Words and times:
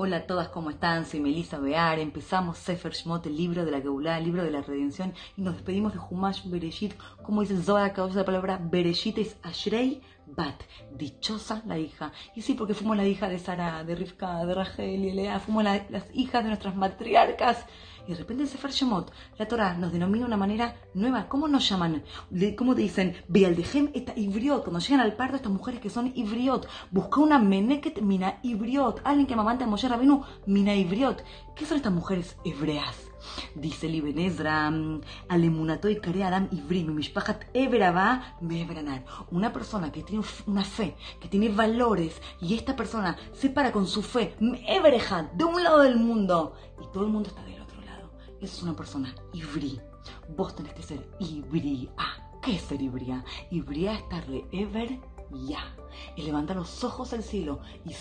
todas, 0.00 0.48
¿cómo 0.48 0.70
están? 0.70 1.04
Soy 1.04 1.20
Melissa 1.20 1.58
Bear. 1.58 1.98
Empezamos 1.98 2.56
Sefer 2.56 2.92
Shmot, 2.92 3.26
el 3.26 3.36
libro 3.36 3.66
de 3.66 3.70
la 3.70 3.82
Geulah, 3.82 4.16
el 4.16 4.24
libro 4.24 4.42
de 4.42 4.50
la 4.50 4.62
redención, 4.62 5.12
y 5.36 5.42
nos 5.42 5.54
despedimos 5.54 5.92
de 5.92 5.98
Humash 5.98 6.48
Bereshit. 6.48 6.94
Como 7.22 7.42
dice 7.42 7.52
el 7.52 7.62
Zohar, 7.62 7.92
que 7.92 8.00
la 8.00 8.24
palabra 8.24 8.58
Bereshit 8.62 9.18
es 9.18 9.36
Ashrei 9.42 10.00
Bat, 10.24 10.62
dichosa 10.96 11.62
la 11.66 11.78
hija. 11.78 12.12
Y 12.34 12.40
sí, 12.40 12.54
porque 12.54 12.72
fuimos 12.72 12.96
la 12.96 13.06
hija 13.06 13.28
de 13.28 13.38
Sara, 13.38 13.84
de 13.84 13.94
Rivka, 13.94 14.42
de 14.46 14.54
Rachel 14.54 15.04
y 15.04 15.12
Lea, 15.12 15.38
fuimos 15.38 15.64
las 15.64 16.06
hijas 16.14 16.44
de 16.44 16.48
nuestras 16.48 16.74
matriarcas. 16.74 17.66
Y 18.06 18.12
de 18.12 18.18
repente 18.18 18.42
el 18.42 18.48
Sefer 18.48 18.70
Shemot, 18.70 19.12
la 19.38 19.46
Torah, 19.46 19.74
nos 19.74 19.92
denomina 19.92 20.24
de 20.24 20.28
una 20.28 20.36
manera 20.36 20.76
nueva. 20.94 21.28
¿Cómo 21.28 21.48
nos 21.48 21.68
llaman? 21.68 22.02
¿Cómo 22.56 22.74
dicen? 22.74 23.16
Bealdejem 23.28 23.90
esta 23.94 24.12
ibriot. 24.16 24.64
Cuando 24.64 24.80
llegan 24.80 25.00
al 25.00 25.16
parto 25.16 25.36
estas 25.36 25.52
mujeres 25.52 25.80
que 25.80 25.90
son 25.90 26.12
ibriot. 26.14 26.68
Busca 26.90 27.20
una 27.20 27.38
meneket 27.38 28.00
mina 28.00 28.38
ibriot. 28.42 29.00
Alguien 29.04 29.26
que 29.26 29.34
amamanta 29.34 29.64
a 29.64 29.68
Moshe 29.68 29.88
Rabinu, 29.88 30.22
mina 30.46 30.74
ibriot. 30.74 31.22
¿Qué 31.54 31.66
son 31.66 31.76
estas 31.76 31.92
mujeres 31.92 32.36
hebreas? 32.44 32.96
Dice 33.54 33.86
el 33.86 33.96
Ibn 33.96 34.18
Ezra, 34.18 34.72
Alemunato 35.28 35.90
y 35.90 36.00
Kare 36.00 36.24
Adam 36.24 36.48
Ivrim, 36.50 36.94
Mishpachat 36.94 37.44
Everaba 37.52 38.36
Mebranar. 38.40 39.04
Una 39.30 39.52
persona 39.52 39.92
que 39.92 40.02
tiene 40.02 40.24
una 40.46 40.64
fe, 40.64 40.96
que 41.20 41.28
tiene 41.28 41.50
valores, 41.50 42.20
y 42.40 42.54
esta 42.54 42.76
persona 42.76 43.18
se 43.34 43.50
para 43.50 43.72
con 43.72 43.86
su 43.86 44.02
fe, 44.02 44.34
Ebreja, 44.66 45.30
de 45.34 45.44
un 45.44 45.62
lado 45.62 45.80
del 45.80 45.96
mundo, 45.96 46.54
y 46.82 46.86
todo 46.92 47.04
el 47.04 47.10
mundo 47.10 47.28
está. 47.28 47.42
Esa 47.46 47.59
es 48.40 48.62
una 48.62 48.74
persona 48.74 49.14
Ivri. 49.32 49.80
Vos 50.36 50.54
tenés 50.54 50.72
que 50.74 50.82
ser 50.82 51.08
Ibria. 51.18 51.90
¿Qué 52.42 52.58
ser 52.58 52.80
Ibria? 52.80 53.24
Ibria 53.50 53.92
es 53.92 54.00
estarle 54.00 54.46
Ever 54.50 54.98
ya. 55.32 55.74
Y 56.16 56.22
levantar 56.22 56.56
los 56.56 56.82
ojos 56.82 57.12
al 57.12 57.22
cielo 57.22 57.60
y, 57.84 57.92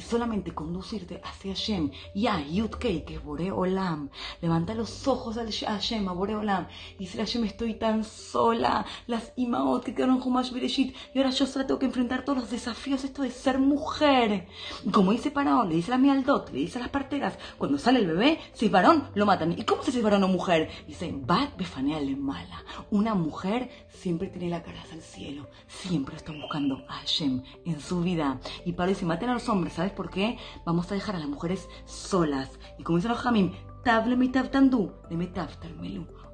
solamente 0.00 0.54
conducirte 0.54 1.20
hacia 1.24 1.54
Hashem. 1.54 1.90
Ya, 2.14 2.40
Yudkei, 2.40 3.04
que 3.04 3.16
es 3.16 3.22
Bore 3.22 3.52
Olam. 3.52 4.10
Levanta 4.40 4.74
los 4.74 5.06
ojos 5.06 5.36
al 5.38 5.52
Hashem, 5.52 6.08
a 6.08 6.12
Bore 6.12 6.34
Olam. 6.34 6.66
Y 6.98 7.04
decir, 7.04 7.20
Hashem, 7.20 7.44
estoy 7.44 7.74
tan 7.74 8.04
sola. 8.04 8.84
Las 9.06 9.32
Imaot 9.36 9.84
que 9.84 9.94
quedaron 9.94 10.20
Humash 10.20 10.52
Bereshit. 10.52 10.96
Y 11.14 11.18
ahora 11.18 11.30
yo 11.30 11.46
sola 11.46 11.66
tengo 11.66 11.78
que 11.78 11.86
enfrentar 11.86 12.24
todos 12.24 12.38
los 12.38 12.50
desafíos, 12.50 13.04
esto 13.04 13.22
de 13.22 13.30
ser 13.30 13.58
mujer. 13.58 14.48
Y 14.84 14.90
como 14.90 15.12
dice 15.12 15.30
Paraón, 15.30 15.68
le 15.68 15.76
dice 15.76 15.92
a 15.92 15.96
la 15.96 16.02
Mialdot, 16.02 16.50
le 16.50 16.60
dice 16.60 16.78
a 16.78 16.82
las 16.82 16.90
parteras, 16.90 17.38
cuando 17.58 17.78
sale 17.78 18.00
el 18.00 18.06
bebé, 18.06 18.40
si 18.52 18.66
es 18.66 18.72
varón, 18.72 19.08
lo 19.14 19.26
matan. 19.26 19.52
¿Y 19.52 19.64
cómo 19.64 19.82
se 19.82 19.92
si 19.92 19.98
es 19.98 20.04
varón 20.04 20.24
o 20.24 20.28
mujer? 20.28 20.70
Dice, 20.86 21.12
Bat 21.14 21.56
Befaneale 21.56 22.16
mala. 22.16 22.64
Una 22.90 23.14
mujer 23.14 23.70
siempre 23.88 24.28
tiene 24.28 24.50
la 24.50 24.62
cara 24.62 24.80
hacia 24.82 24.96
el 24.96 25.02
cielo. 25.02 25.48
Siempre 25.68 26.16
está 26.16 26.32
buscando 26.32 26.65
a 26.88 26.94
Hashem 26.94 27.42
en 27.64 27.80
su 27.80 28.00
vida. 28.02 28.40
Y 28.64 28.72
para 28.72 28.90
eso 28.90 29.06
maten 29.06 29.30
a 29.30 29.34
los 29.34 29.48
hombres, 29.48 29.74
¿sabes 29.74 29.92
por 29.92 30.10
qué? 30.10 30.38
Vamos 30.64 30.90
a 30.90 30.94
dejar 30.94 31.16
a 31.16 31.18
las 31.18 31.28
mujeres 31.28 31.68
solas. 31.84 32.58
Y 32.78 32.82
como 32.82 32.98
dice 32.98 33.08
los 33.08 33.18
Jamim, 33.18 33.52
table 33.84 34.16
mitav 34.16 34.50
de 34.50 35.16
metav. 35.16 35.50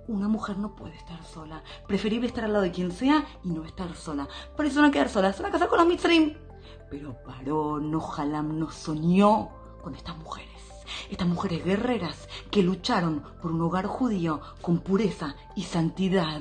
Una 0.09 0.29
mujer 0.29 0.59
no 0.59 0.75
puede 0.75 0.97
estar 0.97 1.23
sola. 1.25 1.63
Preferible 1.87 2.27
estar 2.27 2.45
al 2.45 2.53
lado 2.53 2.65
de 2.65 2.73
quien 2.73 2.91
sea 2.91 3.25
y 3.45 3.51
no 3.51 3.65
estar 3.65 3.95
sola. 3.95 4.29
Por 4.57 4.67
eso 4.67 4.83
no 4.83 4.91
quedar 4.91 5.09
sola, 5.09 5.33
se 5.33 5.43
van 5.43 5.51
a 5.51 5.53
casar 5.53 5.69
con 5.69 5.79
los 5.79 5.87
mitzrim. 5.87 6.35
Pero 6.91 7.17
Paró, 7.23 7.79
no 7.79 8.01
Halam, 8.13 8.59
no 8.59 8.71
soñó 8.71 9.51
con 9.83 9.95
estas 9.95 10.17
mujeres 10.19 10.52
estas 11.13 11.29
mujeres 11.29 11.65
guerreras 11.65 12.29
que 12.51 12.63
lucharon 12.63 13.23
por 13.43 13.53
un 13.53 13.61
hogar 13.61 13.87
judío 13.87 14.41
con 14.63 14.79
pureza 14.79 15.37
y 15.55 15.65
santidad. 15.65 16.41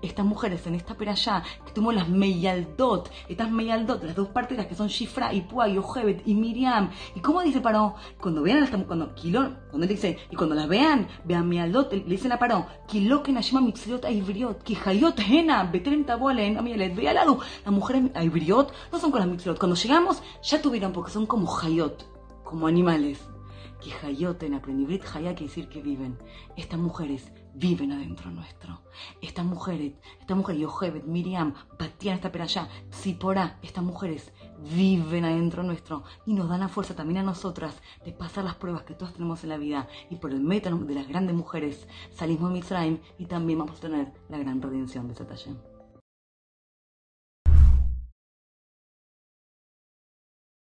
Estas 0.00 0.24
mujeres 0.24 0.66
en 0.66 0.76
esta 0.76 0.94
peralla 0.94 1.42
que 1.66 1.72
tuvimos 1.72 1.94
las 1.94 2.08
Meyaldot, 2.08 3.10
estas 3.28 3.50
Meyaldot, 3.50 4.02
las 4.04 4.14
dos 4.14 4.28
parteras 4.28 4.66
que 4.66 4.76
son 4.76 4.86
Shifra 4.88 5.34
y 5.34 5.40
Pua 5.42 5.68
y 5.68 5.76
Ojebet 5.76 6.22
y 6.24 6.34
Miriam. 6.34 6.90
¿Y 7.16 7.20
cómo 7.20 7.42
dice 7.42 7.60
Paró? 7.60 7.96
Cuando 8.20 8.42
vean 8.42 8.62
a 8.62 8.64
estas 8.64 8.84
cuando 8.84 9.12
Kilón, 9.14 9.58
cuando 9.70 9.84
él 9.84 9.88
dice, 9.88 10.18
y 10.30 10.36
cuando 10.36 10.54
las 10.54 10.68
vean, 10.68 11.08
vean 11.24 11.48
Meyaldot, 11.48 11.92
le 11.92 12.04
dicen 12.04 12.30
a 12.30 12.38
Paró, 12.38 12.66
Kiló 12.86 13.22
que 13.22 13.32
Nashima 13.32 13.60
Mitzriot 13.60 14.04
Aivriot, 14.04 14.62
que 14.62 14.78
Hayot 14.84 15.18
Hena, 15.18 15.64
Betren 15.64 16.06
Tabolen, 16.06 16.58
Amialet, 16.58 16.94
ve 16.94 17.08
al 17.08 17.16
lado. 17.16 17.40
Las 17.64 17.74
mujeres 17.74 18.04
Aivriot 18.14 18.72
no 18.92 18.98
son 19.00 19.10
con 19.10 19.20
las 19.20 19.28
Mitzriot. 19.28 19.58
Cuando 19.58 19.74
llegamos 19.74 20.22
ya 20.44 20.62
tuvieron 20.62 20.92
porque 20.92 21.10
son 21.10 21.26
como 21.26 21.58
Hayot, 21.58 22.06
como 22.44 22.68
animales 22.68 23.32
que 23.82 24.06
Hayot 24.06 24.42
en 24.42 24.54
Aprenibrit 24.54 25.04
Hayá 25.04 25.34
quiere 25.34 25.48
decir 25.48 25.68
que 25.68 25.82
viven. 25.82 26.18
Estas 26.56 26.78
mujeres 26.78 27.32
viven 27.54 27.92
adentro 27.92 28.30
nuestro. 28.30 28.80
Estas 29.20 29.44
mujeres, 29.44 29.94
esta 30.20 30.34
mujer 30.34 30.56
Yohebet, 30.56 31.04
Miriam, 31.04 31.54
Batian, 31.78 32.16
esta 32.16 32.30
allá, 32.42 32.68
Zipora, 32.92 33.58
estas 33.62 33.84
mujeres 33.84 34.32
viven 34.74 35.24
adentro 35.24 35.62
nuestro 35.62 36.04
y 36.24 36.34
nos 36.34 36.48
dan 36.48 36.60
la 36.60 36.68
fuerza 36.68 36.94
también 36.94 37.18
a 37.18 37.22
nosotras 37.22 37.74
de 38.04 38.12
pasar 38.12 38.44
las 38.44 38.54
pruebas 38.54 38.84
que 38.84 38.94
todas 38.94 39.14
tenemos 39.14 39.42
en 39.42 39.50
la 39.50 39.56
vida 39.56 39.88
y 40.10 40.16
por 40.16 40.30
el 40.30 40.40
método 40.40 40.78
de 40.78 40.94
las 40.94 41.08
grandes 41.08 41.34
mujeres 41.34 41.88
salimos 42.12 42.50
de 42.50 42.54
Mitzrayim 42.54 42.98
y 43.18 43.26
también 43.26 43.58
vamos 43.58 43.78
a 43.78 43.80
tener 43.80 44.12
la 44.28 44.38
gran 44.38 44.62
redención 44.62 45.08
de 45.08 45.14
Satayem. 45.14 45.71